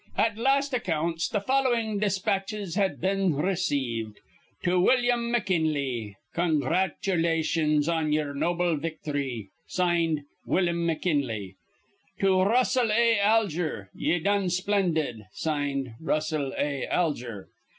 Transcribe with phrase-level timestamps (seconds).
[0.17, 4.19] At last accounts th' followin' dispatches had been received:
[4.63, 9.49] 'To Willum McKinley: Congratulations on ye'er noble victhry.
[9.67, 11.53] (Signed) Willum McKinley.'
[12.19, 13.19] 'To Russell A.
[13.19, 15.25] Alger: Ye done splendid.
[15.33, 16.87] (Signed) Russell A.
[16.87, 17.49] Alger.'